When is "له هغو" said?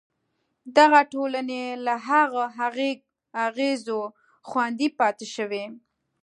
1.85-2.39